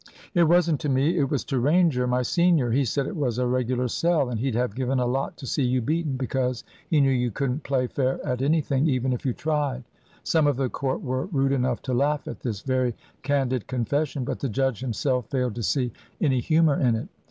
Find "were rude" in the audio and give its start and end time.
11.03-11.51